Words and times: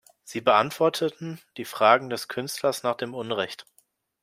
Sie 0.23 0.41
beantworteten 0.41 1.39
die 1.57 1.63
Frage 1.65 2.09
des 2.09 2.27
Künstlers 2.27 2.81
nach 2.81 2.97
dem 2.97 3.13
Unrecht. 3.13 3.67